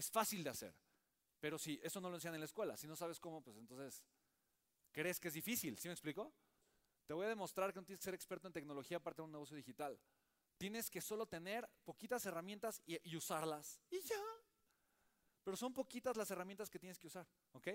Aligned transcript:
Es 0.00 0.10
fácil 0.10 0.42
de 0.42 0.48
hacer. 0.48 0.74
Pero 1.40 1.58
si 1.58 1.78
eso 1.82 2.00
no 2.00 2.08
lo 2.08 2.14
enseñan 2.14 2.36
en 2.36 2.40
la 2.40 2.46
escuela, 2.46 2.74
si 2.74 2.86
no 2.86 2.96
sabes 2.96 3.20
cómo, 3.20 3.42
pues 3.42 3.58
entonces 3.58 4.02
crees 4.92 5.20
que 5.20 5.28
es 5.28 5.34
difícil. 5.34 5.76
¿Sí 5.76 5.88
me 5.88 5.92
explico? 5.92 6.32
Te 7.04 7.12
voy 7.12 7.26
a 7.26 7.28
demostrar 7.28 7.70
que 7.70 7.80
no 7.80 7.84
tienes 7.84 8.00
que 8.00 8.04
ser 8.04 8.14
experto 8.14 8.46
en 8.46 8.54
tecnología 8.54 8.98
para 8.98 9.14
tener 9.14 9.26
un 9.26 9.32
negocio 9.32 9.58
digital. 9.58 10.00
Tienes 10.56 10.88
que 10.88 11.02
solo 11.02 11.26
tener 11.26 11.68
poquitas 11.84 12.24
herramientas 12.24 12.80
y, 12.86 12.98
y 13.10 13.14
usarlas. 13.14 13.78
Y 13.90 14.00
ya. 14.00 14.22
Pero 15.44 15.54
son 15.54 15.74
poquitas 15.74 16.16
las 16.16 16.30
herramientas 16.30 16.70
que 16.70 16.78
tienes 16.78 16.98
que 16.98 17.06
usar. 17.06 17.28
¿Ok? 17.52 17.68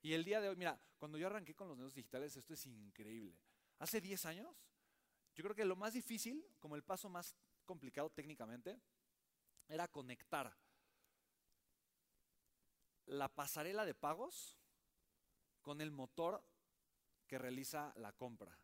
Y 0.00 0.14
el 0.14 0.24
día 0.24 0.40
de 0.40 0.48
hoy, 0.48 0.56
mira, 0.56 0.80
cuando 0.96 1.18
yo 1.18 1.26
arranqué 1.26 1.54
con 1.54 1.68
los 1.68 1.76
negocios 1.76 1.96
digitales, 1.96 2.34
esto 2.38 2.54
es 2.54 2.64
increíble. 2.64 3.38
Hace 3.80 4.00
10 4.00 4.24
años, 4.24 4.48
yo 5.34 5.44
creo 5.44 5.54
que 5.54 5.66
lo 5.66 5.76
más 5.76 5.92
difícil, 5.92 6.42
como 6.58 6.74
el 6.74 6.82
paso 6.82 7.10
más 7.10 7.36
complicado 7.66 8.08
técnicamente, 8.08 8.80
era 9.68 9.86
conectar 9.88 10.56
la 13.06 13.28
pasarela 13.28 13.84
de 13.84 13.94
pagos 13.94 14.58
con 15.62 15.80
el 15.80 15.90
motor 15.90 16.44
que 17.26 17.38
realiza 17.38 17.92
la 17.96 18.12
compra. 18.12 18.56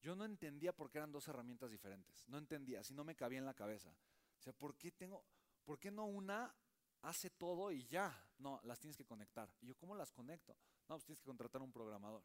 Yo 0.00 0.14
no 0.14 0.24
entendía 0.24 0.74
por 0.74 0.90
qué 0.90 0.98
eran 0.98 1.12
dos 1.12 1.26
herramientas 1.28 1.70
diferentes. 1.70 2.28
No 2.28 2.38
entendía, 2.38 2.82
si 2.84 2.94
no 2.94 3.04
me 3.04 3.16
cabía 3.16 3.38
en 3.38 3.46
la 3.46 3.54
cabeza. 3.54 3.90
O 4.38 4.42
sea, 4.42 4.52
¿por 4.52 4.76
qué 4.76 4.92
tengo, 4.92 5.24
por 5.64 5.78
qué 5.78 5.90
no 5.90 6.06
una 6.06 6.54
hace 7.02 7.30
todo 7.30 7.72
y 7.72 7.84
ya? 7.86 8.12
No, 8.38 8.60
las 8.64 8.78
tienes 8.78 8.96
que 8.96 9.04
conectar. 9.04 9.52
Y 9.60 9.66
yo, 9.66 9.76
¿cómo 9.76 9.94
las 9.94 10.12
conecto? 10.12 10.56
No, 10.88 10.96
pues 10.96 11.04
tienes 11.04 11.20
que 11.20 11.26
contratar 11.26 11.62
un 11.62 11.72
programador. 11.72 12.22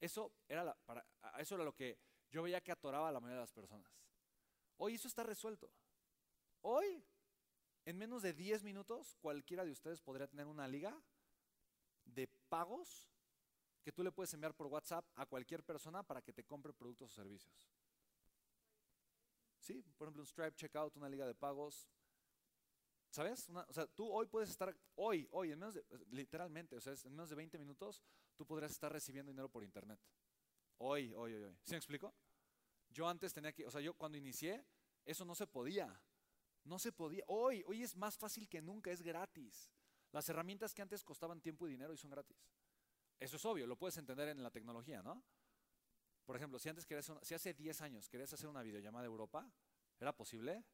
Eso 0.00 0.32
era, 0.48 0.74
para, 0.84 1.06
eso 1.38 1.54
era 1.54 1.64
lo 1.64 1.74
que 1.74 1.98
yo 2.30 2.42
veía 2.42 2.60
que 2.60 2.72
atoraba 2.72 3.08
a 3.08 3.12
la 3.12 3.20
mayoría 3.20 3.36
de 3.36 3.42
las 3.42 3.52
personas. 3.52 3.90
Hoy 4.78 4.94
eso 4.94 5.08
está 5.08 5.22
resuelto. 5.22 5.70
Hoy, 6.62 7.04
en 7.84 7.98
menos 7.98 8.22
de 8.22 8.32
10 8.32 8.62
minutos, 8.62 9.16
cualquiera 9.20 9.64
de 9.64 9.70
ustedes 9.70 10.00
podría 10.00 10.26
tener 10.26 10.46
una 10.46 10.66
liga 10.66 10.98
de 12.04 12.28
pagos 12.48 13.10
que 13.82 13.92
tú 13.92 14.02
le 14.02 14.12
puedes 14.12 14.32
enviar 14.32 14.54
por 14.54 14.66
WhatsApp 14.66 15.06
a 15.14 15.26
cualquier 15.26 15.62
persona 15.62 16.02
para 16.02 16.22
que 16.22 16.32
te 16.32 16.44
compre 16.44 16.72
productos 16.72 17.10
o 17.12 17.14
servicios. 17.14 17.54
Sí, 19.58 19.82
por 19.96 20.06
ejemplo, 20.06 20.22
un 20.22 20.26
Stripe 20.26 20.54
Checkout, 20.54 20.96
una 20.96 21.08
liga 21.08 21.26
de 21.26 21.34
pagos. 21.34 21.88
¿Sabes? 23.10 23.48
o 23.48 23.72
sea, 23.72 23.86
tú 23.86 24.10
hoy 24.10 24.26
puedes 24.26 24.50
estar, 24.50 24.76
hoy, 24.96 25.28
hoy, 25.30 25.52
en 25.52 25.58
menos 25.58 25.74
de, 25.74 25.84
literalmente, 26.10 26.76
o 26.76 26.80
sea, 26.80 26.94
en 27.04 27.12
menos 27.12 27.28
de 27.28 27.36
20 27.36 27.58
minutos, 27.58 28.02
tú 28.34 28.44
podrías 28.44 28.72
estar 28.72 28.92
recibiendo 28.92 29.30
dinero 29.30 29.48
por 29.48 29.62
internet. 29.62 30.00
Hoy, 30.78 31.12
hoy, 31.14 31.34
hoy, 31.34 31.44
hoy. 31.44 31.56
¿Sí 31.62 31.72
me 31.72 31.76
explico? 31.76 32.12
Yo 32.90 33.08
antes 33.08 33.32
tenía 33.32 33.52
que, 33.52 33.66
o 33.66 33.70
sea, 33.70 33.80
yo 33.80 33.94
cuando 33.94 34.18
inicié, 34.18 34.66
eso 35.04 35.24
no 35.24 35.34
se 35.36 35.46
podía. 35.46 36.00
No 36.64 36.78
se 36.78 36.92
podía. 36.92 37.24
Hoy, 37.28 37.62
hoy 37.66 37.82
es 37.82 37.96
más 37.96 38.16
fácil 38.16 38.48
que 38.48 38.60
nunca, 38.60 38.90
es 38.90 39.02
gratis. 39.02 39.70
Las 40.12 40.28
herramientas 40.28 40.74
que 40.74 40.82
antes 40.82 41.04
costaban 41.04 41.40
tiempo 41.40 41.66
y 41.66 41.72
dinero 41.72 41.90
hoy 41.90 41.98
son 41.98 42.10
gratis. 42.10 42.36
Eso 43.18 43.36
es 43.36 43.44
obvio, 43.44 43.66
lo 43.66 43.76
puedes 43.76 43.96
entender 43.96 44.28
en 44.28 44.42
la 44.42 44.50
tecnología, 44.50 45.02
¿no? 45.02 45.22
Por 46.24 46.36
ejemplo, 46.36 46.58
si 46.58 46.68
antes 46.68 46.86
querías, 46.86 47.12
si 47.22 47.34
hace 47.34 47.52
10 47.52 47.80
años 47.82 48.08
querías 48.08 48.32
hacer 48.32 48.48
una 48.48 48.62
videollamada 48.62 49.02
de 49.02 49.08
Europa, 49.08 49.50
¿era 50.00 50.16
posible? 50.16 50.64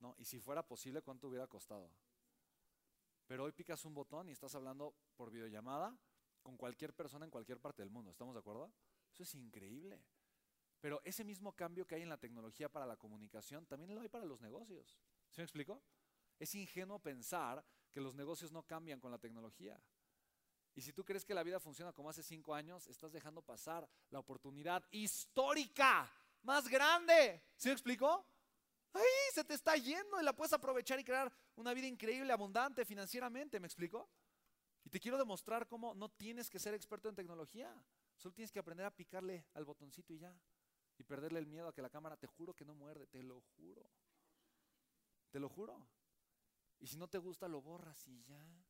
No, 0.00 0.14
y 0.18 0.24
si 0.24 0.38
fuera 0.38 0.66
posible, 0.66 1.00
¿cuánto 1.00 1.28
hubiera 1.28 1.46
costado? 1.46 1.90
Pero 3.26 3.44
hoy 3.44 3.52
picas 3.52 3.84
un 3.84 3.94
botón 3.94 4.28
y 4.28 4.32
estás 4.32 4.54
hablando 4.54 4.94
por 5.16 5.30
videollamada 5.30 5.98
con 6.42 6.58
cualquier 6.58 6.92
persona 6.92 7.24
en 7.24 7.30
cualquier 7.30 7.58
parte 7.58 7.82
del 7.82 7.90
mundo, 7.90 8.10
¿estamos 8.10 8.34
de 8.34 8.40
acuerdo? 8.40 8.70
Eso 9.12 9.22
es 9.22 9.34
increíble. 9.34 10.04
Pero 10.84 11.00
ese 11.02 11.24
mismo 11.24 11.50
cambio 11.56 11.86
que 11.86 11.94
hay 11.94 12.02
en 12.02 12.10
la 12.10 12.18
tecnología 12.18 12.68
para 12.68 12.84
la 12.84 12.98
comunicación, 12.98 13.64
también 13.64 13.94
lo 13.94 14.02
hay 14.02 14.08
para 14.10 14.26
los 14.26 14.42
negocios. 14.42 14.94
¿Se 15.30 15.40
me 15.40 15.44
explico? 15.44 15.82
Es 16.38 16.54
ingenuo 16.54 16.98
pensar 16.98 17.64
que 17.90 18.02
los 18.02 18.14
negocios 18.14 18.52
no 18.52 18.64
cambian 18.64 19.00
con 19.00 19.10
la 19.10 19.16
tecnología. 19.16 19.80
Y 20.74 20.82
si 20.82 20.92
tú 20.92 21.02
crees 21.02 21.24
que 21.24 21.32
la 21.32 21.42
vida 21.42 21.58
funciona 21.58 21.94
como 21.94 22.10
hace 22.10 22.22
cinco 22.22 22.54
años, 22.54 22.86
estás 22.86 23.12
dejando 23.12 23.40
pasar 23.40 23.88
la 24.10 24.18
oportunidad 24.18 24.84
histórica 24.90 26.12
más 26.42 26.68
grande. 26.68 27.42
¿Sí 27.56 27.68
me 27.68 27.72
explico? 27.72 28.22
Ahí 28.92 29.32
se 29.32 29.42
te 29.42 29.54
está 29.54 29.76
yendo 29.76 30.20
y 30.20 30.22
la 30.22 30.36
puedes 30.36 30.52
aprovechar 30.52 31.00
y 31.00 31.04
crear 31.04 31.32
una 31.56 31.72
vida 31.72 31.86
increíble, 31.86 32.30
abundante 32.30 32.84
financieramente. 32.84 33.58
¿Me 33.58 33.68
explico? 33.68 34.10
Y 34.84 34.90
te 34.90 35.00
quiero 35.00 35.16
demostrar 35.16 35.66
cómo 35.66 35.94
no 35.94 36.10
tienes 36.10 36.50
que 36.50 36.58
ser 36.58 36.74
experto 36.74 37.08
en 37.08 37.14
tecnología. 37.14 37.74
Solo 38.18 38.34
tienes 38.34 38.52
que 38.52 38.58
aprender 38.58 38.84
a 38.84 38.94
picarle 38.94 39.46
al 39.54 39.64
botoncito 39.64 40.12
y 40.12 40.18
ya. 40.18 40.38
Y 40.98 41.04
perderle 41.04 41.38
el 41.38 41.46
miedo 41.46 41.68
a 41.68 41.74
que 41.74 41.82
la 41.82 41.90
cámara, 41.90 42.16
te 42.16 42.26
juro 42.26 42.54
que 42.54 42.64
no 42.64 42.74
muerde, 42.74 43.06
te 43.06 43.22
lo 43.22 43.40
juro. 43.40 43.90
Te 45.30 45.40
lo 45.40 45.48
juro. 45.48 45.86
Y 46.80 46.86
si 46.86 46.96
no 46.96 47.08
te 47.08 47.18
gusta, 47.18 47.48
lo 47.48 47.60
borras 47.60 48.06
y 48.06 48.22
ya 48.24 48.64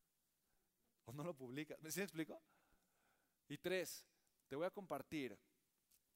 o 1.05 1.13
no 1.13 1.23
lo 1.23 1.35
publicas. 1.35 1.79
¿Me 1.81 1.89
explico? 1.89 2.41
Y 3.47 3.57
tres, 3.57 4.05
te 4.47 4.55
voy 4.55 4.65
a 4.65 4.71
compartir 4.71 5.37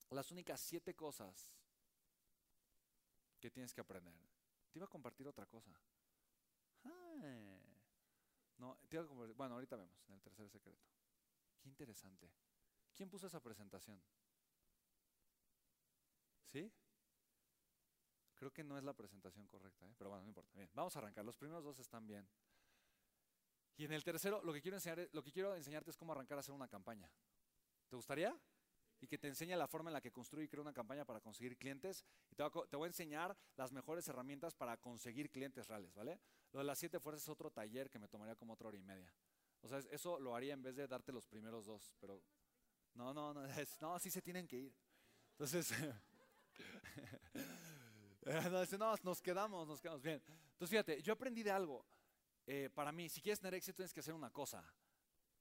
las 0.10 0.32
únicas 0.32 0.60
siete 0.60 0.96
cosas 0.96 1.54
que 3.40 3.52
tienes 3.52 3.74
que 3.74 3.82
aprender. 3.82 4.16
Te 4.72 4.80
iba 4.80 4.86
a 4.86 4.90
compartir 4.90 5.28
otra 5.28 5.46
cosa. 5.46 5.72
No, 8.58 8.78
te 8.90 8.96
iba 8.96 9.04
a 9.04 9.08
compartir, 9.08 9.36
bueno, 9.36 9.56
ahorita 9.56 9.76
vemos 9.78 10.04
en 10.08 10.16
el 10.16 10.22
tercer 10.22 10.50
secreto. 10.50 10.84
Qué 11.62 11.70
interesante. 11.70 12.30
¿Quién 12.96 13.10
puso 13.10 13.28
esa 13.28 13.40
presentación? 13.40 14.02
¿Sí? 16.52 16.72
Creo 18.36 18.52
que 18.52 18.64
no 18.64 18.78
es 18.78 18.84
la 18.84 18.94
presentación 18.94 19.46
correcta, 19.48 19.86
¿eh? 19.86 19.94
pero 19.98 20.10
bueno, 20.10 20.24
no 20.24 20.30
importa. 20.30 20.52
Bien, 20.56 20.70
vamos 20.74 20.96
a 20.96 21.00
arrancar. 21.00 21.26
Los 21.26 21.36
primeros 21.36 21.64
dos 21.64 21.78
están 21.80 22.08
bien. 22.08 22.28
Y 23.76 23.86
en 23.86 23.94
el 23.94 24.04
tercero, 24.04 24.42
lo 24.44 24.54
que 24.54 24.62
quiero, 24.62 24.78
enseñar, 24.78 25.10
lo 25.14 25.24
que 25.24 25.32
quiero 25.32 25.56
enseñarte 25.56 25.90
es 25.92 25.98
cómo 25.98 26.14
arrancar 26.14 26.38
a 26.38 26.40
hacer 26.40 26.54
una 26.54 26.68
campaña. 26.68 27.12
¿Te 27.88 27.96
gustaría? 27.96 28.38
Y 29.02 29.08
que 29.08 29.18
te 29.18 29.28
enseñe 29.28 29.56
la 29.56 29.68
forma 29.68 29.90
en 29.90 29.94
la 29.94 30.02
que 30.02 30.12
construye 30.12 30.46
y 30.46 30.48
crea 30.50 30.62
una 30.62 30.74
campaña 30.74 31.06
para 31.06 31.22
conseguir 31.22 31.58
clientes. 31.58 32.04
Y 32.30 32.36
te 32.36 32.44
voy, 32.44 32.86
a, 32.86 32.88
enseñar 32.88 33.38
las 33.56 33.72
mejores 33.72 34.08
herramientas 34.08 34.54
para 34.54 34.78
conseguir 34.78 35.30
clientes 35.32 35.68
reales, 35.68 35.94
¿vale? 35.94 36.20
Lo 36.52 36.60
de 36.60 36.66
las 36.66 36.78
siete 36.78 37.00
fuerzas 37.00 37.24
es 37.24 37.30
otro 37.30 37.52
taller 37.52 37.90
que 37.90 38.00
me 38.00 38.08
tomaría 38.08 38.36
como 38.36 38.54
otra 38.54 38.68
hora 38.68 38.78
y 38.78 38.84
media. 38.84 39.14
O 39.62 39.68
sea, 39.68 39.80
eso 39.92 40.20
lo 40.20 40.36
haría 40.36 40.54
en 40.54 40.62
vez 40.62 40.76
de 40.76 40.88
darte 40.88 41.12
los 41.12 41.28
primeros 41.28 41.66
dos, 41.66 41.96
pero 42.00 42.22
no, 42.94 43.14
no, 43.14 43.34
no, 43.34 43.42
no, 43.82 43.96
así 43.96 44.10
se 44.10 44.22
tienen 44.22 44.48
que 44.48 44.58
ir. 44.58 44.76
Entonces, 45.32 45.72
no, 48.80 48.96
nos 49.04 49.22
quedamos, 49.22 49.68
nos 49.68 49.82
quedamos 49.82 50.02
bien. 50.02 50.22
Entonces, 50.26 50.70
fíjate, 50.70 51.02
yo 51.02 51.14
aprendí 51.14 51.44
de 51.44 51.52
algo. 51.52 51.86
Eh, 52.46 52.70
para 52.74 52.92
mí, 52.92 53.10
si 53.10 53.22
quieres 53.22 53.40
tener 53.40 53.54
éxito, 53.56 53.78
tienes 53.78 53.94
que 53.94 54.00
hacer 54.00 54.14
una 54.14 54.32
cosa: 54.32 54.64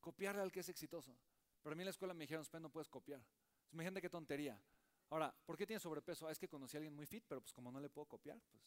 copiarle 0.01 0.43
al 0.43 0.53
que 0.53 0.61
es 0.61 0.69
exitoso. 0.69 1.17
Pero 1.63 1.73
a 1.73 1.77
mí 1.77 1.83
en 1.83 1.87
la 1.87 1.91
escuela 1.91 2.15
me 2.15 2.25
dijeron, 2.25 2.45
no 2.61 2.71
puedes 2.71 2.89
copiar. 2.89 3.21
imagínate 3.73 4.01
qué 4.01 4.09
tontería. 4.09 4.61
Ahora, 5.11 5.35
¿por 5.45 5.57
qué 5.57 5.67
tienes 5.67 5.83
sobrepeso? 5.83 6.27
Ah, 6.27 6.33
es 6.33 6.39
que 6.39 6.49
conocí 6.49 6.77
a 6.77 6.79
alguien 6.79 6.95
muy 6.95 7.07
fit, 7.07 7.25
pero 7.27 7.41
pues 7.41 7.53
como 7.53 7.73
no 7.73 7.81
le 7.81 7.89
puedo 7.89 8.07
copiar, 8.07 8.39
pues. 8.51 8.63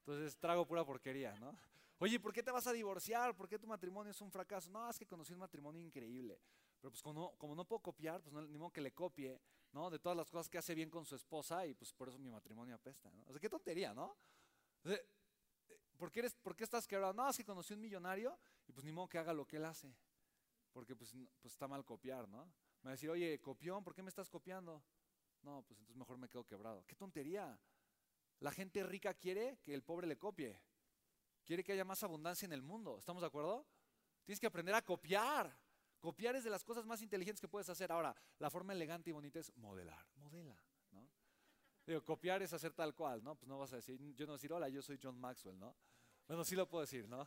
Entonces 0.00 0.36
trago 0.38 0.66
pura 0.66 0.84
porquería, 0.84 1.34
¿no? 1.38 1.56
Oye, 1.98 2.20
¿por 2.20 2.32
qué 2.32 2.42
te 2.42 2.50
vas 2.50 2.66
a 2.66 2.72
divorciar? 2.72 3.34
¿Por 3.34 3.48
qué 3.48 3.58
tu 3.58 3.66
matrimonio 3.66 4.10
es 4.10 4.20
un 4.20 4.30
fracaso? 4.30 4.70
No, 4.70 4.90
es 4.90 4.98
que 4.98 5.06
conocí 5.06 5.32
un 5.32 5.38
matrimonio 5.38 5.80
increíble. 5.80 6.38
Pero 6.80 6.90
pues 6.90 7.02
como 7.02 7.18
no, 7.18 7.30
como 7.38 7.54
no 7.54 7.64
puedo 7.64 7.80
copiar, 7.80 8.20
pues 8.20 8.32
no, 8.32 8.42
ni 8.42 8.58
modo 8.58 8.70
que 8.70 8.82
le 8.82 8.92
copie, 8.92 9.40
¿no? 9.74 9.90
De 9.90 9.98
todas 9.98 10.16
las 10.16 10.30
cosas 10.30 10.48
que 10.48 10.56
hace 10.56 10.74
bien 10.74 10.88
con 10.88 11.04
su 11.04 11.16
esposa 11.16 11.66
y 11.66 11.74
pues 11.74 11.92
por 11.92 12.08
eso 12.08 12.18
mi 12.18 12.30
matrimonio 12.30 12.76
apesta, 12.76 13.10
¿no? 13.10 13.24
O 13.26 13.32
sea, 13.32 13.40
qué 13.40 13.50
tontería, 13.50 13.92
¿no? 13.92 14.16
O 14.84 14.90
¿por 15.98 16.12
qué, 16.12 16.20
eres, 16.20 16.34
¿por 16.36 16.54
qué 16.54 16.62
estás 16.62 16.86
quebrado? 16.86 17.12
No, 17.12 17.28
es 17.28 17.36
que 17.36 17.44
conocí 17.44 17.74
un 17.74 17.80
millonario 17.80 18.38
y 18.68 18.72
pues 18.72 18.84
ni 18.84 18.92
modo 18.92 19.08
que 19.08 19.18
haga 19.18 19.32
lo 19.32 19.44
que 19.44 19.56
él 19.56 19.64
hace. 19.64 19.92
Porque 20.72 20.94
pues, 20.94 21.12
pues 21.40 21.52
está 21.52 21.66
mal 21.66 21.84
copiar, 21.84 22.28
¿no? 22.28 22.44
Me 22.82 22.84
va 22.84 22.90
a 22.90 22.92
decir, 22.92 23.10
oye, 23.10 23.40
copión, 23.40 23.82
¿por 23.82 23.94
qué 23.94 24.02
me 24.02 24.10
estás 24.10 24.30
copiando? 24.30 24.82
No, 25.42 25.62
pues 25.62 25.78
entonces 25.80 25.96
mejor 25.96 26.18
me 26.18 26.28
quedo 26.28 26.44
quebrado. 26.44 26.84
¡Qué 26.86 26.94
tontería! 26.94 27.58
La 28.40 28.52
gente 28.52 28.82
rica 28.84 29.14
quiere 29.14 29.58
que 29.62 29.74
el 29.74 29.82
pobre 29.82 30.06
le 30.06 30.16
copie. 30.16 30.60
Quiere 31.44 31.64
que 31.64 31.72
haya 31.72 31.84
más 31.84 32.02
abundancia 32.02 32.46
en 32.46 32.52
el 32.52 32.62
mundo. 32.62 32.98
¿Estamos 32.98 33.22
de 33.22 33.26
acuerdo? 33.26 33.66
Tienes 34.24 34.38
que 34.38 34.46
aprender 34.46 34.74
a 34.74 34.82
copiar. 34.82 35.63
Copiar 36.04 36.36
es 36.36 36.44
de 36.44 36.50
las 36.50 36.62
cosas 36.62 36.84
más 36.84 37.00
inteligentes 37.00 37.40
que 37.40 37.48
puedes 37.48 37.70
hacer. 37.70 37.90
Ahora, 37.90 38.14
la 38.38 38.50
forma 38.50 38.74
elegante 38.74 39.08
y 39.08 39.14
bonita 39.14 39.38
es 39.38 39.50
modelar. 39.56 40.06
Modela, 40.16 40.54
¿no? 40.90 41.08
Digo, 41.86 42.04
copiar 42.04 42.42
es 42.42 42.52
hacer 42.52 42.74
tal 42.74 42.94
cual, 42.94 43.24
¿no? 43.24 43.34
Pues 43.36 43.48
no 43.48 43.58
vas 43.58 43.72
a 43.72 43.76
decir, 43.76 43.98
yo 44.14 44.26
no 44.26 44.34
decir, 44.34 44.52
hola, 44.52 44.68
yo 44.68 44.82
soy 44.82 44.98
John 45.02 45.18
Maxwell, 45.18 45.58
¿no? 45.58 45.74
Bueno, 46.28 46.44
sí 46.44 46.56
lo 46.56 46.68
puedo 46.68 46.82
decir, 46.82 47.08
¿no? 47.08 47.26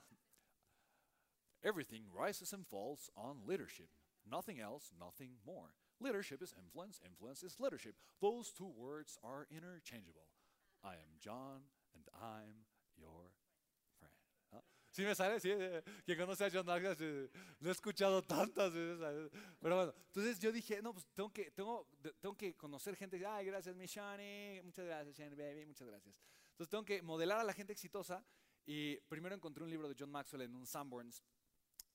Everything 1.63 2.03
rises 2.13 2.53
and 2.53 2.67
falls 2.67 3.09
on 3.15 3.47
leadership. 3.47 3.89
Nothing 4.23 4.59
else, 4.59 4.93
nothing 4.95 5.39
more. 5.43 5.73
Leadership 5.99 6.43
is 6.43 6.53
influence, 6.53 7.01
influence 7.03 7.41
is 7.41 7.59
leadership. 7.59 7.95
Those 8.21 8.53
two 8.53 8.67
words 8.67 9.17
are 9.23 9.47
interchangeable. 9.49 10.27
I 10.83 10.97
am 10.97 11.17
John 11.19 11.63
and 11.95 12.07
I'm 12.13 12.67
your 12.95 13.31
¿Sí 14.97 15.03
me 15.03 15.13
sale? 15.13 15.39
Sí, 15.39 15.51
eh, 15.51 15.83
que 16.03 16.17
conoce 16.17 16.45
a 16.45 16.49
John 16.51 16.65
Maxwell, 16.65 17.29
lo 17.59 17.69
he 17.69 17.71
escuchado 17.71 18.23
tantas 18.23 18.73
veces. 18.73 19.29
Pero 19.61 19.75
bueno, 19.75 19.93
entonces 20.07 20.39
yo 20.39 20.51
dije, 20.51 20.81
no, 20.81 20.91
pues 20.91 21.05
tengo 21.13 21.31
que, 21.31 21.51
tengo, 21.51 21.87
tengo 22.19 22.35
que 22.35 22.55
conocer 22.55 22.95
gente. 22.95 23.23
Ay, 23.23 23.45
gracias, 23.45 23.75
mi 23.75 23.85
Shani. 23.85 24.59
Muchas 24.63 24.85
gracias, 24.85 25.15
Shani 25.15 25.35
Baby. 25.35 25.67
Muchas 25.67 25.87
gracias. 25.87 26.15
Entonces 26.49 26.71
tengo 26.71 26.83
que 26.83 27.03
modelar 27.03 27.39
a 27.39 27.43
la 27.43 27.53
gente 27.53 27.73
exitosa. 27.73 28.25
Y 28.65 28.97
primero 29.01 29.35
encontré 29.35 29.63
un 29.63 29.69
libro 29.69 29.87
de 29.87 29.95
John 29.95 30.09
Maxwell 30.09 30.41
en 30.41 30.55
un 30.55 30.65
Sanborns, 30.65 31.23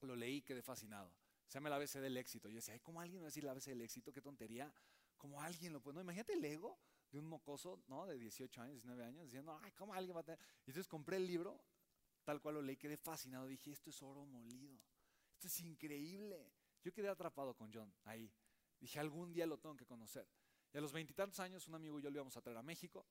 lo 0.03 0.15
leí, 0.15 0.41
quedé 0.41 0.63
fascinado. 0.63 1.13
Se 1.49 1.55
llama 1.55 1.71
El 1.71 1.75
ABC 1.75 1.95
del 1.95 2.17
éxito. 2.17 2.49
Yo 2.49 2.55
decía, 2.55 2.79
¿cómo 2.79 3.01
alguien 3.01 3.21
va 3.21 3.25
a 3.25 3.31
decir 3.31 3.43
el 3.43 3.51
ABC 3.51 3.65
del 3.65 3.81
éxito? 3.81 4.13
Qué 4.13 4.23
tontería. 4.23 4.73
¿Cómo 5.17 5.43
alguien 5.43 5.73
lo 5.73 5.81
puede? 5.81 5.97
No, 5.97 6.03
imagínate 6.03 6.35
el 6.35 6.45
ego 6.45 6.79
de 7.11 7.19
un 7.19 7.27
mocoso, 7.27 7.83
¿no? 7.89 8.07
De 8.07 8.17
18 8.17 8.63
años, 8.63 8.75
19 8.75 9.05
años, 9.05 9.25
diciendo, 9.25 9.59
ay, 9.61 9.73
¿cómo 9.73 9.93
alguien 9.93 10.17
va 10.17 10.21
a 10.21 10.23
tener? 10.23 10.39
Y 10.67 10.71
entonces 10.71 10.87
compré 10.87 11.17
el 11.17 11.27
libro, 11.27 11.61
tal 12.25 12.41
cual 12.41 12.57
lo 12.57 12.63
leí, 12.63 12.77
quedé 12.77 12.97
fascinado. 12.97 13.47
Dije, 13.47 13.71
esto 13.71 13.91
es 13.91 14.03
oro 14.03 14.25
molido. 14.25 14.79
Esto 15.35 15.47
es 15.49 15.61
increíble. 15.61 16.53
Yo 16.83 16.93
quedé 16.93 17.09
atrapado 17.09 17.55
con 17.55 17.73
John 17.73 17.93
ahí. 18.05 18.33
Dije, 18.81 18.99
algún 18.99 19.33
día 19.33 19.47
lo 19.47 19.59
tengo 19.59 19.77
que 19.77 19.87
conocer. 19.87 20.29
Y 20.73 20.79
a 20.79 20.81
los 20.81 20.93
veintitantos 20.93 21.39
años, 21.41 21.69
un 21.69 21.75
amigo 21.75 21.99
y 21.99 22.03
yo 22.03 22.11
lo 22.11 22.17
íbamos 22.17 22.37
a 22.37 22.43
traer 22.43 22.59
a 22.59 22.63
México. 22.63 23.07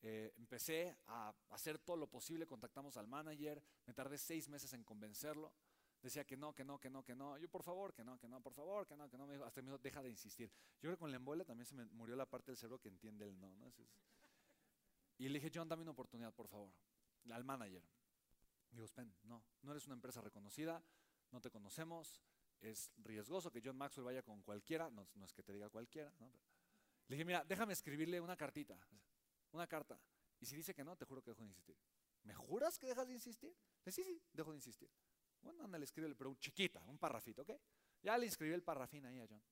Eh, 0.00 0.32
empecé 0.36 0.96
a 1.06 1.34
hacer 1.50 1.78
todo 1.78 1.96
lo 1.96 2.08
posible, 2.08 2.46
contactamos 2.46 2.96
al 2.96 3.08
manager, 3.08 3.62
me 3.84 3.94
tardé 3.94 4.16
seis 4.16 4.48
meses 4.48 4.72
en 4.72 4.84
convencerlo. 4.84 5.52
Decía 6.00 6.24
que 6.24 6.36
no, 6.36 6.54
que 6.54 6.64
no, 6.64 6.78
que 6.78 6.88
no, 6.88 7.04
que 7.04 7.14
no. 7.14 7.36
Yo, 7.38 7.48
por 7.48 7.64
favor, 7.64 7.92
que 7.92 8.04
no, 8.04 8.18
que 8.18 8.28
no, 8.28 8.40
por 8.40 8.54
favor, 8.54 8.86
que 8.86 8.96
no, 8.96 9.10
que 9.10 9.18
no. 9.18 9.26
Me 9.26 9.34
dijo, 9.34 9.44
hasta 9.44 9.60
me 9.62 9.66
dijo, 9.66 9.78
deja 9.78 10.00
de 10.00 10.10
insistir. 10.10 10.48
Yo 10.48 10.82
creo 10.82 10.92
que 10.92 10.98
con 10.98 11.10
la 11.10 11.16
embolia 11.16 11.44
también 11.44 11.66
se 11.66 11.74
me 11.74 11.84
murió 11.86 12.14
la 12.14 12.26
parte 12.26 12.52
del 12.52 12.56
cerebro 12.56 12.78
que 12.78 12.88
entiende 12.88 13.24
el 13.24 13.38
no. 13.40 13.56
¿no? 13.56 13.72
Y 15.18 15.28
le 15.28 15.40
dije, 15.40 15.50
John, 15.52 15.68
dame 15.68 15.82
una 15.82 15.90
oportunidad, 15.90 16.32
por 16.32 16.46
favor. 16.46 16.72
Al 17.30 17.42
manager. 17.42 17.82
Digo, 18.70 18.86
Spen, 18.86 19.14
no, 19.22 19.44
no 19.62 19.70
eres 19.70 19.86
una 19.86 19.94
empresa 19.94 20.20
reconocida, 20.20 20.82
no 21.30 21.40
te 21.40 21.50
conocemos, 21.50 22.22
es 22.60 22.90
riesgoso 22.98 23.50
que 23.50 23.60
John 23.64 23.76
Maxwell 23.76 24.04
vaya 24.04 24.22
con 24.22 24.42
cualquiera, 24.42 24.90
no, 24.90 25.08
no 25.14 25.24
es 25.24 25.32
que 25.32 25.42
te 25.42 25.52
diga 25.52 25.68
cualquiera. 25.70 26.12
Le 27.08 27.16
dije, 27.16 27.24
mira, 27.24 27.44
déjame 27.44 27.72
escribirle 27.72 28.20
una 28.20 28.36
cartita, 28.36 28.78
una 29.52 29.66
carta. 29.66 30.00
Y 30.40 30.46
si 30.46 30.56
dice 30.56 30.74
que 30.74 30.84
no, 30.84 30.96
te 30.96 31.04
juro 31.04 31.22
que 31.22 31.30
dejo 31.30 31.42
de 31.42 31.48
insistir. 31.48 31.76
¿Me 32.24 32.34
juras 32.34 32.78
que 32.78 32.86
dejas 32.86 33.06
de 33.06 33.14
insistir? 33.14 33.56
Le 33.84 33.92
sí, 33.92 34.04
sí, 34.04 34.22
dejo 34.32 34.50
de 34.50 34.56
insistir. 34.56 34.90
Bueno, 35.40 35.64
anda, 35.64 35.78
le 35.78 35.84
escribe, 35.84 36.14
pero 36.14 36.34
chiquita, 36.34 36.84
un 36.84 36.98
parrafito, 36.98 37.42
¿ok? 37.42 37.50
Ya 38.02 38.18
le 38.18 38.26
escribí 38.26 38.52
el 38.52 38.62
parrafín 38.62 39.06
ahí 39.06 39.18
a 39.18 39.26
John. 39.28 39.42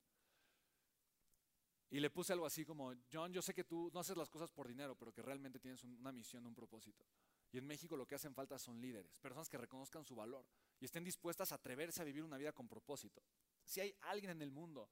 Y 1.90 2.00
le 2.00 2.10
puse 2.10 2.32
algo 2.32 2.46
así 2.46 2.64
como, 2.64 2.92
John, 3.10 3.32
yo 3.32 3.40
sé 3.40 3.54
que 3.54 3.64
tú 3.64 3.90
no 3.92 4.00
haces 4.00 4.16
las 4.16 4.28
cosas 4.28 4.50
por 4.50 4.66
dinero, 4.66 4.96
pero 4.96 5.12
que 5.12 5.22
realmente 5.22 5.60
tienes 5.60 5.82
una 5.84 6.12
misión, 6.12 6.44
un 6.44 6.54
propósito. 6.54 7.06
Y 7.52 7.58
en 7.58 7.66
México 7.66 7.96
lo 7.96 8.06
que 8.06 8.14
hacen 8.14 8.34
falta 8.34 8.58
son 8.58 8.80
líderes, 8.80 9.18
personas 9.18 9.48
que 9.48 9.56
reconozcan 9.56 10.04
su 10.04 10.14
valor 10.14 10.44
y 10.80 10.84
estén 10.84 11.04
dispuestas 11.04 11.52
a 11.52 11.56
atreverse 11.56 12.02
a 12.02 12.04
vivir 12.04 12.22
una 12.22 12.36
vida 12.36 12.52
con 12.52 12.68
propósito. 12.68 13.22
Si 13.64 13.80
hay 13.80 13.96
alguien 14.02 14.30
en 14.30 14.42
el 14.42 14.50
mundo 14.50 14.90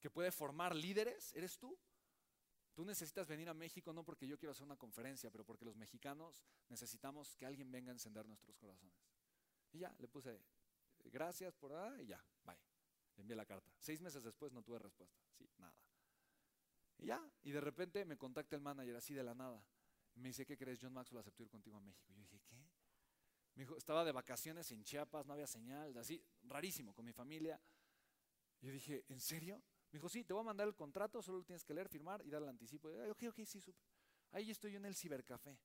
que 0.00 0.10
puede 0.10 0.30
formar 0.30 0.74
líderes, 0.74 1.32
eres 1.34 1.58
tú. 1.58 1.78
Tú 2.74 2.84
necesitas 2.84 3.26
venir 3.26 3.48
a 3.48 3.54
México 3.54 3.92
no 3.92 4.04
porque 4.04 4.26
yo 4.26 4.38
quiero 4.38 4.52
hacer 4.52 4.64
una 4.64 4.76
conferencia, 4.76 5.30
pero 5.30 5.44
porque 5.44 5.64
los 5.64 5.76
mexicanos 5.76 6.44
necesitamos 6.68 7.34
que 7.36 7.46
alguien 7.46 7.72
venga 7.72 7.90
a 7.90 7.94
encender 7.94 8.26
nuestros 8.26 8.56
corazones. 8.58 8.94
Y 9.72 9.78
ya, 9.78 9.94
le 9.98 10.08
puse 10.08 10.38
gracias 11.04 11.54
por 11.54 11.72
ah, 11.72 11.96
y 12.00 12.06
ya, 12.06 12.22
bye. 12.44 12.56
Le 13.16 13.22
envié 13.22 13.34
la 13.34 13.46
carta. 13.46 13.72
Seis 13.78 14.00
meses 14.02 14.22
después 14.22 14.52
no 14.52 14.62
tuve 14.62 14.78
respuesta. 14.78 15.18
Sí, 15.32 15.48
nada. 15.58 15.74
Y 16.98 17.06
ya, 17.06 17.22
y 17.42 17.50
de 17.50 17.60
repente 17.60 18.04
me 18.04 18.16
contacta 18.16 18.56
el 18.56 18.62
manager 18.62 18.96
así 18.96 19.14
de 19.14 19.24
la 19.24 19.34
nada. 19.34 19.62
Me 20.20 20.28
dice, 20.28 20.46
¿qué 20.46 20.56
crees? 20.56 20.78
John 20.80 20.92
Maxwell 20.92 21.20
aceptó 21.20 21.42
ir 21.42 21.48
contigo 21.48 21.76
a 21.76 21.80
México. 21.80 22.12
Yo 22.12 22.20
dije, 22.20 22.40
¿qué? 22.46 22.56
Me 23.54 23.62
dijo, 23.62 23.76
estaba 23.76 24.04
de 24.04 24.12
vacaciones 24.12 24.70
en 24.72 24.84
Chiapas, 24.84 25.26
no 25.26 25.32
había 25.32 25.46
señal, 25.46 25.96
así, 25.96 26.22
rarísimo, 26.42 26.94
con 26.94 27.04
mi 27.04 27.12
familia. 27.12 27.60
Yo 28.60 28.70
dije, 28.70 29.04
¿en 29.08 29.20
serio? 29.20 29.62
Me 29.90 29.98
dijo, 29.98 30.08
sí, 30.08 30.24
te 30.24 30.32
voy 30.32 30.40
a 30.40 30.44
mandar 30.44 30.68
el 30.68 30.74
contrato, 30.74 31.22
solo 31.22 31.38
lo 31.38 31.44
tienes 31.44 31.64
que 31.64 31.72
leer, 31.72 31.88
firmar 31.88 32.24
y 32.24 32.30
dar 32.30 32.42
el 32.42 32.48
anticipo. 32.48 32.90
Y, 32.90 32.96
ok, 33.08 33.24
ok, 33.28 33.44
sí, 33.44 33.60
súper. 33.60 33.82
Ahí 34.32 34.50
estoy 34.50 34.72
yo 34.72 34.78
en 34.78 34.84
el 34.84 34.94
cibercafé, 34.94 35.58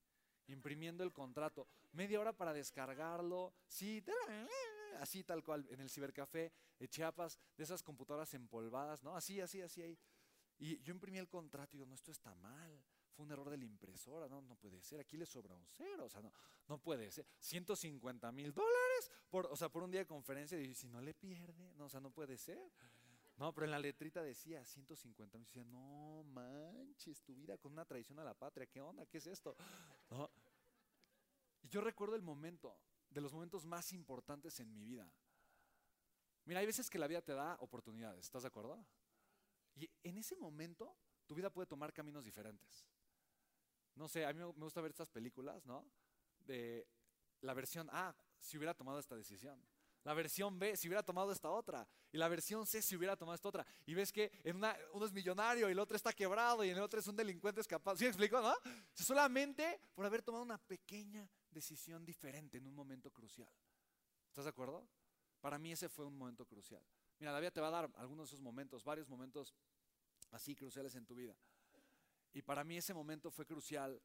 imprimiendo 0.47 1.03
el 1.03 1.11
contrato. 1.11 1.67
Media 1.91 2.19
hora 2.19 2.31
para 2.31 2.53
descargarlo. 2.53 3.53
Sí, 3.67 4.03
así 4.99 5.23
tal 5.23 5.43
cual, 5.43 5.67
en 5.69 5.81
el 5.81 5.89
cibercafé 5.89 6.53
de 6.77 6.87
Chiapas, 6.87 7.39
de 7.57 7.63
esas 7.63 7.83
computadoras 7.83 8.33
empolvadas, 8.33 9.03
¿no? 9.03 9.15
Así, 9.15 9.41
así, 9.41 9.61
así 9.61 9.81
ahí. 9.81 9.99
Y 10.57 10.81
yo 10.81 10.93
imprimí 10.93 11.17
el 11.17 11.27
contrato 11.27 11.75
y 11.75 11.79
digo, 11.79 11.87
no, 11.87 11.95
esto 11.95 12.11
está 12.11 12.35
mal. 12.35 12.81
Fue 13.11 13.25
un 13.25 13.31
error 13.31 13.49
de 13.49 13.57
la 13.57 13.65
impresora, 13.65 14.27
no, 14.27 14.41
no 14.41 14.55
puede 14.55 14.81
ser. 14.81 14.99
Aquí 14.99 15.17
le 15.17 15.25
sobra 15.25 15.53
un 15.53 15.65
cero, 15.65 16.05
o 16.05 16.09
sea, 16.09 16.21
no, 16.21 16.31
no 16.67 16.77
puede 16.77 17.11
ser. 17.11 17.25
150 17.39 18.31
mil 18.31 18.53
dólares, 18.53 19.11
por, 19.29 19.47
o 19.47 19.55
sea, 19.55 19.69
por 19.69 19.83
un 19.83 19.91
día 19.91 20.01
de 20.01 20.07
conferencia. 20.07 20.59
Y 20.59 20.73
si 20.73 20.87
no 20.87 21.01
le 21.01 21.13
pierde, 21.13 21.73
no, 21.75 21.85
o 21.85 21.89
sea, 21.89 21.99
no 21.99 22.11
puede 22.11 22.37
ser. 22.37 22.71
No, 23.37 23.53
pero 23.53 23.65
en 23.65 23.71
la 23.71 23.79
letrita 23.79 24.21
decía 24.21 24.63
150 24.63 25.37
mil. 25.37 25.45
Decía, 25.45 25.63
no 25.65 26.23
manches, 26.25 27.21
tu 27.21 27.35
vida 27.35 27.57
con 27.57 27.71
una 27.71 27.85
traición 27.85 28.19
a 28.19 28.23
la 28.23 28.33
patria. 28.33 28.67
¿Qué 28.67 28.81
onda? 28.81 29.05
¿Qué 29.05 29.17
es 29.17 29.27
esto? 29.27 29.55
Y 31.61 31.67
yo 31.67 31.81
recuerdo 31.81 32.15
el 32.15 32.21
momento, 32.21 32.77
de 33.09 33.21
los 33.21 33.33
momentos 33.33 33.65
más 33.65 33.93
importantes 33.93 34.59
en 34.59 34.71
mi 34.71 34.83
vida. 34.83 35.11
Mira, 36.45 36.59
hay 36.59 36.65
veces 36.65 36.89
que 36.89 36.97
la 36.97 37.07
vida 37.07 37.21
te 37.21 37.33
da 37.33 37.55
oportunidades, 37.59 38.25
¿estás 38.25 38.43
de 38.43 38.47
acuerdo? 38.47 38.83
Y 39.75 39.89
en 40.03 40.17
ese 40.17 40.35
momento 40.35 40.95
tu 41.25 41.35
vida 41.35 41.51
puede 41.51 41.67
tomar 41.67 41.93
caminos 41.93 42.25
diferentes. 42.25 42.85
No 43.95 44.07
sé, 44.07 44.25
a 44.25 44.33
mí 44.33 44.39
me 44.39 44.45
gusta 44.45 44.81
ver 44.81 44.91
estas 44.91 45.09
películas, 45.09 45.65
¿no? 45.65 45.85
De 46.39 46.87
la 47.41 47.53
versión 47.53 47.89
A, 47.91 48.15
si 48.39 48.57
hubiera 48.57 48.73
tomado 48.73 48.99
esta 48.99 49.15
decisión. 49.15 49.61
La 50.03 50.15
versión 50.15 50.57
B, 50.57 50.75
si 50.75 50.87
hubiera 50.87 51.03
tomado 51.03 51.31
esta 51.31 51.51
otra. 51.51 51.87
Y 52.11 52.17
la 52.17 52.27
versión 52.27 52.65
C, 52.65 52.81
si 52.81 52.95
hubiera 52.95 53.15
tomado 53.15 53.35
esta 53.35 53.49
otra. 53.49 53.65
Y 53.85 53.93
ves 53.93 54.11
que 54.11 54.31
uno 54.93 55.05
es 55.05 55.11
millonario 55.11 55.69
y 55.69 55.71
el 55.73 55.79
otro 55.79 55.95
está 55.95 56.11
quebrado 56.11 56.63
y 56.63 56.69
en 56.69 56.77
el 56.77 56.81
otro 56.81 56.99
es 56.99 57.07
un 57.07 57.15
delincuente 57.15 57.61
escapado. 57.61 57.95
¿Sí 57.95 58.05
me 58.05 58.09
explico, 58.09 58.41
no? 58.41 58.53
Solamente 58.95 59.79
por 59.93 60.05
haber 60.05 60.23
tomado 60.23 60.43
una 60.43 60.57
pequeña 60.57 61.29
decisión 61.51 62.03
diferente 62.03 62.57
en 62.57 62.65
un 62.65 62.73
momento 62.73 63.11
crucial. 63.11 63.53
¿Estás 64.29 64.45
de 64.45 64.49
acuerdo? 64.49 64.87
Para 65.39 65.59
mí 65.59 65.71
ese 65.71 65.87
fue 65.87 66.05
un 66.05 66.17
momento 66.17 66.45
crucial. 66.47 66.83
Mira, 67.19 67.31
la 67.31 67.39
vida 67.39 67.51
te 67.51 67.61
va 67.61 67.67
a 67.67 67.71
dar 67.71 67.91
algunos 67.97 68.27
de 68.29 68.35
esos 68.35 68.41
momentos, 68.41 68.83
varios 68.83 69.07
momentos 69.07 69.53
así 70.31 70.55
cruciales 70.55 70.95
en 70.95 71.05
tu 71.05 71.13
vida. 71.13 71.35
Y 72.33 72.41
para 72.41 72.63
mí 72.63 72.77
ese 72.77 72.93
momento 72.93 73.29
fue 73.31 73.45
crucial 73.45 74.01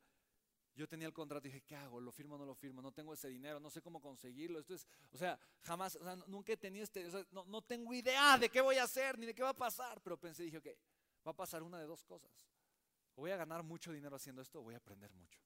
yo 0.77 0.87
tenía 0.87 1.07
el 1.07 1.15
contrato 1.15 1.49
y 1.49 1.51
dije, 1.51 1.65
¿qué 1.65 1.75
hago? 1.75 2.01
¿Lo 2.01 2.13
firmo 2.13 2.35
o 2.35 2.39
no 2.39 2.45
lo 2.45 2.55
firmo? 2.55 2.83
No 2.83 2.93
tengo 2.93 3.15
ese 3.15 3.29
dinero, 3.29 3.59
no 3.59 3.71
sé 3.71 3.81
cómo 3.81 4.01
conseguirlo. 4.01 4.61
Esto 4.61 4.75
es, 4.75 4.87
o 5.11 5.17
sea, 5.17 5.39
jamás, 5.63 5.99
nunca 6.27 6.53
he 6.53 6.57
tenido 6.57 6.85
este, 6.85 7.09
no, 7.31 7.45
no, 7.47 7.63
tengo 7.63 7.95
idea 7.95 8.37
de 8.37 8.51
qué 8.51 8.61
voy 8.61 8.77
a 8.77 8.85
hacer 8.85 9.19
ni 9.19 9.25
de 9.25 9.35
qué 9.35 9.43
va 9.43 9.51
a 9.51 9.57
pasar. 9.57 10.03
Pero 10.03 10.21
pensé, 10.21 10.43
dije, 10.43 10.59
ok, 10.59 10.67
va 11.27 11.31
a 11.31 11.37
pasar 11.37 11.63
una 11.63 11.79
de 11.79 11.87
dos 11.87 12.05
cosas. 12.05 12.47
Voy 13.15 13.31
a 13.31 13.39
ganar 13.39 13.63
mucho 13.63 13.91
dinero 13.91 14.17
haciendo 14.17 14.43
esto 14.43 14.61
o 14.61 14.65
voy 14.65 14.75
a 14.75 14.77
aprender 14.77 15.11
mucho. 15.15 15.41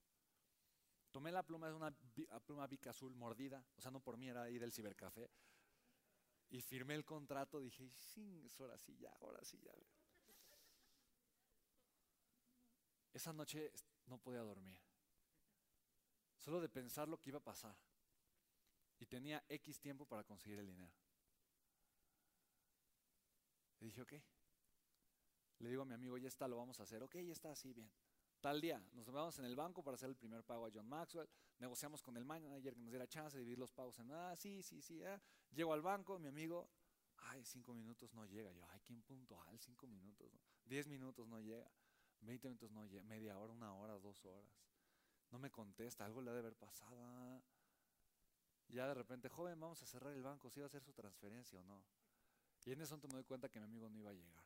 Tomé 1.11 1.31
la 1.31 1.43
pluma, 1.43 1.69
es 1.69 1.75
una 1.75 1.95
pluma 2.45 2.67
bica 2.67 2.89
azul 2.89 3.15
mordida, 3.15 3.65
o 3.77 3.81
sea, 3.81 3.89
no 3.91 4.01
por 4.01 4.17
mí, 4.17 4.27
era 4.27 4.43
ahí 4.43 4.59
del 4.59 4.73
cibercafé. 4.73 5.29
Y 6.49 6.61
firmé 6.61 6.95
el 6.95 7.05
contrato, 7.05 7.61
dije, 7.61 7.89
sí, 7.95 8.49
ahora 8.59 8.77
sí 8.77 8.97
ya, 8.97 9.11
ahora 9.21 9.41
sí 9.45 9.57
ya. 9.61 9.71
Esa 13.21 13.33
noche 13.33 13.71
no 14.07 14.17
podía 14.17 14.41
dormir 14.41 14.79
solo 16.41 16.59
de 16.59 16.69
pensar 16.69 17.07
lo 17.07 17.19
que 17.19 17.29
iba 17.29 17.37
a 17.37 17.43
pasar. 17.43 17.77
Y 18.97 19.05
tenía 19.05 19.43
X 19.47 19.79
tiempo 19.79 20.07
para 20.07 20.23
conseguir 20.23 20.57
el 20.57 20.65
dinero. 20.65 20.91
Le 23.79 23.85
dije, 23.85 24.01
ok. 24.01 24.13
Le 25.59 25.69
digo 25.69 25.83
a 25.83 25.85
mi 25.85 25.93
amigo, 25.93 26.17
ya 26.17 26.27
está, 26.29 26.47
lo 26.47 26.57
vamos 26.57 26.79
a 26.79 26.83
hacer. 26.83 27.03
Ok, 27.03 27.17
ya 27.17 27.31
está, 27.31 27.51
así 27.51 27.71
bien. 27.73 27.91
Tal 28.39 28.59
día, 28.59 28.83
nos 28.93 29.05
vamos 29.11 29.37
en 29.37 29.45
el 29.45 29.55
banco 29.55 29.83
para 29.83 29.93
hacer 29.93 30.09
el 30.09 30.15
primer 30.15 30.43
pago 30.43 30.65
a 30.65 30.71
John 30.73 30.87
Maxwell. 30.87 31.29
Negociamos 31.59 32.01
con 32.01 32.17
el 32.17 32.25
manager 32.25 32.73
que 32.73 32.81
nos 32.81 32.89
diera 32.89 33.07
chance 33.07 33.37
de 33.37 33.41
dividir 33.41 33.59
los 33.59 33.71
pagos 33.71 33.99
en, 33.99 34.11
ah, 34.11 34.35
sí, 34.35 34.63
sí, 34.63 34.81
sí. 34.81 35.03
Ah. 35.03 35.21
Llego 35.51 35.73
al 35.73 35.83
banco, 35.83 36.17
mi 36.17 36.27
amigo, 36.27 36.71
ay, 37.17 37.45
cinco 37.45 37.75
minutos 37.75 38.15
no 38.15 38.25
llega. 38.25 38.51
Yo, 38.51 38.65
ay, 38.69 38.79
¿quién 38.79 39.03
puntual? 39.03 39.59
Cinco 39.59 39.85
minutos, 39.85 40.31
diez 40.65 40.87
minutos 40.87 41.27
no 41.27 41.39
llega. 41.39 41.71
Veinte 42.21 42.47
minutos 42.47 42.71
no. 42.71 42.83
Media 43.03 43.37
hora, 43.37 43.53
una 43.53 43.73
hora, 43.73 43.97
dos 43.99 44.23
horas 44.25 44.61
no 45.31 45.39
me 45.39 45.49
contesta, 45.49 46.05
algo 46.05 46.21
le 46.21 46.29
ha 46.29 46.33
de 46.33 46.39
haber 46.39 46.55
pasado. 46.55 46.97
Ah. 47.01 47.41
Ya 48.67 48.87
de 48.87 48.93
repente, 48.93 49.29
joven, 49.29 49.59
vamos 49.59 49.81
a 49.81 49.85
cerrar 49.85 50.13
el 50.13 50.21
banco, 50.21 50.49
si 50.49 50.59
va 50.59 50.65
a 50.65 50.67
hacer 50.67 50.83
su 50.83 50.93
transferencia 50.93 51.59
o 51.59 51.63
no. 51.63 51.83
Y 52.65 52.71
en 52.71 52.81
eso 52.81 52.97
me 52.97 53.13
doy 53.13 53.23
cuenta 53.23 53.49
que 53.49 53.59
mi 53.59 53.65
amigo 53.65 53.89
no 53.89 53.97
iba 53.97 54.11
a 54.11 54.13
llegar. 54.13 54.45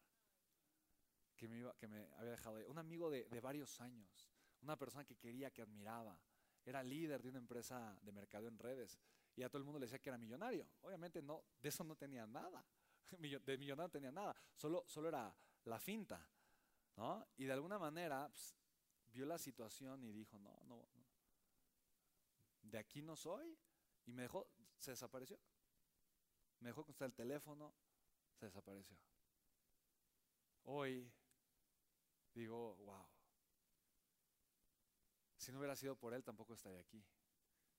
Que 1.36 1.48
me, 1.48 1.58
iba, 1.58 1.76
que 1.76 1.88
me 1.88 2.08
había 2.18 2.32
dejado. 2.32 2.60
Un 2.68 2.78
amigo 2.78 3.10
de, 3.10 3.26
de 3.26 3.42
varios 3.42 3.82
años, 3.82 4.32
una 4.62 4.78
persona 4.78 5.04
que 5.04 5.18
quería, 5.18 5.52
que 5.52 5.62
admiraba. 5.62 6.18
Era 6.64 6.82
líder 6.82 7.22
de 7.22 7.30
una 7.30 7.40
empresa 7.40 8.00
de 8.02 8.12
mercado 8.12 8.48
en 8.48 8.58
redes. 8.58 8.98
Y 9.36 9.44
a 9.44 9.50
todo 9.50 9.60
el 9.60 9.66
mundo 9.66 9.80
le 9.80 9.86
decía 9.86 10.00
que 10.00 10.10
era 10.10 10.18
millonario. 10.18 10.68
Obviamente 10.82 11.22
no, 11.22 11.44
de 11.60 11.70
eso 11.70 11.84
no 11.84 11.96
tenía 11.96 12.26
nada. 12.26 12.66
De 13.12 13.58
millonario 13.58 13.76
no 13.76 13.90
tenía 13.90 14.12
nada. 14.12 14.36
Solo, 14.56 14.84
solo 14.88 15.10
era 15.10 15.36
la 15.66 15.80
finta. 15.80 16.28
¿No? 16.96 17.26
Y 17.38 17.46
de 17.46 17.54
alguna 17.54 17.78
manera, 17.78 18.28
pues, 18.30 18.56
vio 19.08 19.26
la 19.26 19.38
situación 19.38 20.04
y 20.04 20.12
dijo, 20.12 20.38
no, 20.40 20.62
no, 20.66 20.88
de 22.62 22.78
aquí 22.78 23.02
no 23.02 23.16
soy. 23.16 23.58
Y 24.06 24.14
me 24.14 24.24
dejó, 24.24 24.48
se 24.78 24.92
desapareció. 24.92 25.40
Me 26.60 26.70
dejó 26.70 26.84
contestar 26.84 27.08
el 27.08 27.16
teléfono, 27.16 27.74
se 28.34 28.46
desapareció. 28.46 28.98
Hoy 30.64 31.12
digo, 32.34 32.76
wow. 32.78 33.08
Si 35.38 35.52
no 35.52 35.60
hubiera 35.60 35.76
sido 35.76 35.96
por 35.96 36.14
él, 36.14 36.24
tampoco 36.24 36.54
estaría 36.54 36.80
aquí. 36.80 37.04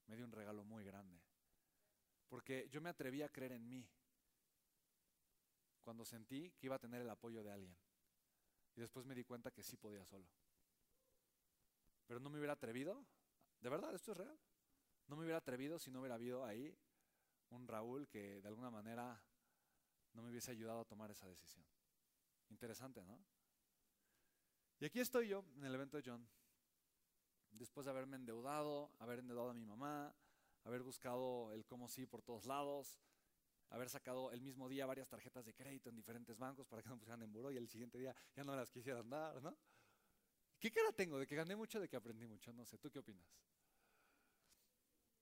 me 0.06 0.16
dio 0.16 0.24
un 0.24 0.32
regalo 0.32 0.64
muy 0.64 0.84
grande. 0.84 1.20
Porque 2.28 2.68
yo 2.70 2.80
me 2.80 2.90
atreví 2.90 3.22
a 3.22 3.28
creer 3.28 3.52
en 3.52 3.68
mí 3.68 3.88
cuando 5.80 6.04
sentí 6.04 6.50
que 6.52 6.66
iba 6.66 6.76
a 6.76 6.80
tener 6.80 7.00
el 7.00 7.10
apoyo 7.10 7.42
de 7.42 7.52
alguien. 7.52 7.76
Y 8.76 8.80
después 8.80 9.06
me 9.06 9.14
di 9.14 9.24
cuenta 9.24 9.50
que 9.50 9.62
sí 9.62 9.76
podía 9.76 10.04
solo. 10.04 10.26
Pero 12.06 12.20
no 12.20 12.30
me 12.30 12.38
hubiera 12.38 12.52
atrevido, 12.52 13.04
de 13.60 13.68
verdad, 13.68 13.94
esto 13.94 14.12
es 14.12 14.18
real. 14.18 14.38
No 15.08 15.16
me 15.16 15.22
hubiera 15.22 15.38
atrevido 15.38 15.78
si 15.78 15.90
no 15.90 16.00
hubiera 16.00 16.16
habido 16.16 16.44
ahí 16.44 16.76
un 17.50 17.66
Raúl 17.66 18.08
que 18.08 18.40
de 18.40 18.48
alguna 18.48 18.70
manera 18.70 19.20
no 20.12 20.22
me 20.22 20.30
hubiese 20.30 20.50
ayudado 20.50 20.80
a 20.80 20.84
tomar 20.84 21.10
esa 21.10 21.26
decisión. 21.26 21.64
Interesante, 22.50 23.04
¿no? 23.04 23.18
Y 24.78 24.84
aquí 24.84 25.00
estoy 25.00 25.28
yo 25.28 25.44
en 25.56 25.64
el 25.64 25.74
evento 25.74 25.96
de 25.96 26.02
John, 26.04 26.28
después 27.50 27.86
de 27.86 27.90
haberme 27.90 28.16
endeudado, 28.16 28.92
haber 28.98 29.20
endeudado 29.20 29.50
a 29.50 29.54
mi 29.54 29.64
mamá, 29.64 30.14
haber 30.64 30.82
buscado 30.82 31.52
el 31.52 31.64
cómo 31.64 31.88
sí 31.88 32.06
por 32.06 32.22
todos 32.22 32.44
lados, 32.44 32.98
haber 33.70 33.88
sacado 33.88 34.30
el 34.32 34.40
mismo 34.40 34.68
día 34.68 34.86
varias 34.86 35.08
tarjetas 35.08 35.44
de 35.44 35.54
crédito 35.54 35.88
en 35.90 35.96
diferentes 35.96 36.38
bancos 36.38 36.66
para 36.66 36.82
que 36.82 36.88
no 36.88 36.98
pusieran 36.98 37.22
en 37.22 37.32
buró 37.32 37.50
y 37.50 37.56
el 37.56 37.68
siguiente 37.68 37.98
día 37.98 38.14
ya 38.34 38.44
no 38.44 38.54
las 38.54 38.70
quisieran 38.70 39.08
dar, 39.08 39.42
¿no? 39.42 39.56
¿Qué 40.58 40.70
cara 40.70 40.92
tengo? 40.92 41.18
¿De 41.18 41.26
que 41.26 41.36
gané 41.36 41.54
mucho 41.54 41.78
de 41.80 41.88
que 41.88 41.96
aprendí 41.96 42.26
mucho? 42.26 42.52
No 42.52 42.64
sé, 42.64 42.78
¿tú 42.78 42.90
qué 42.90 42.98
opinas? 42.98 43.26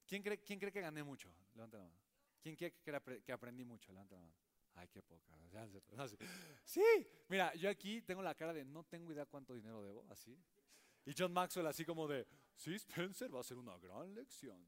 ¿Quién 0.06 0.22
cree, 0.22 0.38
quién 0.42 0.58
cree 0.58 0.70
que 0.70 0.80
gané 0.80 1.02
mucho? 1.02 1.34
Levanta 1.54 1.78
la 1.78 1.84
mano. 1.84 1.98
¿Quién 2.40 2.56
cree 2.56 2.72
que, 3.24 3.32
aprendí 3.32 3.64
mucho? 3.64 3.90
Levanta 3.90 4.14
la 4.16 4.22
mano. 4.22 4.34
Ay, 4.74 4.88
qué 4.88 5.02
poca. 5.02 5.36
Sí, 6.64 6.82
mira, 7.28 7.54
yo 7.54 7.70
aquí 7.70 8.02
tengo 8.02 8.22
la 8.22 8.34
cara 8.34 8.52
de 8.52 8.64
no 8.64 8.84
tengo 8.84 9.12
idea 9.12 9.24
cuánto 9.26 9.54
dinero 9.54 9.82
debo, 9.82 10.04
así. 10.10 10.36
Y 11.06 11.12
John 11.16 11.32
Maxwell 11.32 11.66
así 11.66 11.84
como 11.84 12.08
de, 12.08 12.26
sí, 12.54 12.74
Spencer, 12.74 13.34
va 13.34 13.40
a 13.40 13.44
ser 13.44 13.58
una 13.58 13.76
gran 13.78 14.14
lección. 14.14 14.66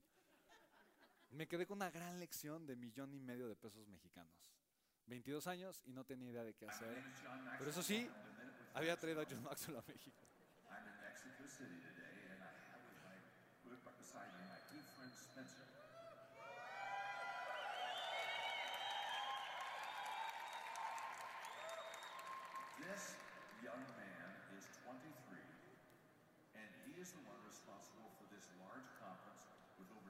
Me 1.37 1.47
quedé 1.47 1.67
con 1.67 1.77
una 1.77 1.91
gran 1.91 2.19
lección 2.19 2.67
de 2.67 2.75
millón 2.77 3.13
y 3.13 3.21
medio 3.21 3.47
de 3.47 3.57
pesos 3.57 3.87
mexicanos. 3.89 4.55
22 5.05 5.47
años 5.47 5.83
y 5.85 5.93
no 5.93 6.03
tenía 6.03 6.31
idea 6.31 6.43
de 6.43 6.55
qué 6.55 6.67
hacer. 6.67 6.97
Pero 7.59 7.71
eso 7.71 7.83
sí, 7.83 8.09
había 8.73 8.97
traído 8.97 9.21
a 9.21 9.27
John 9.29 9.43
Maxwell 9.43 9.77
a 9.77 9.83
México. 9.87 10.27
Éramos 10.65 10.97
dos 10.97 11.13
mil 13.69 13.77
personas. 13.85 14.33
Spencer, 26.97 27.29
what 27.29 27.37
is 27.47 27.53
the? 27.59 27.67
The 28.47 28.63
word 28.63 28.87
for 28.97 29.13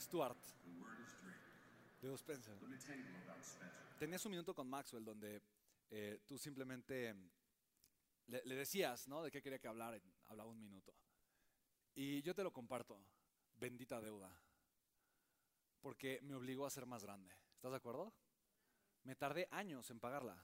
Stuart. 0.00 0.38
Dream. 0.64 1.36
Digo 2.00 2.14
Spencer. 2.16 2.54
Let 2.62 2.68
me 2.68 2.78
tell 2.78 2.96
you 2.96 3.16
about 3.24 3.42
Spencer. 3.44 3.98
Tenías 3.98 4.24
un 4.24 4.30
minuto 4.30 4.54
con 4.54 4.68
Maxwell 4.68 5.04
donde 5.04 5.42
eh, 5.90 6.20
tú 6.26 6.38
simplemente 6.38 7.14
le, 8.26 8.42
le, 8.44 8.54
decías, 8.54 9.06
¿no? 9.08 9.22
De 9.22 9.30
qué 9.30 9.42
quería 9.42 9.58
que 9.58 9.68
hablara. 9.68 10.00
Hablaba 10.28 10.50
un 10.50 10.60
minuto. 10.60 10.94
Y 11.94 12.22
yo 12.22 12.34
te 12.34 12.42
lo 12.42 12.52
comparto. 12.52 12.98
Bendita 13.54 14.00
deuda. 14.00 14.34
Porque 15.80 16.20
me 16.22 16.34
obligó 16.34 16.66
a 16.66 16.70
ser 16.70 16.86
más 16.86 17.04
grande. 17.04 17.30
¿Estás 17.56 17.72
de 17.72 17.76
acuerdo? 17.76 18.12
Me 19.04 19.16
tardé 19.16 19.48
años 19.50 19.90
en 19.90 20.00
pagarla. 20.00 20.42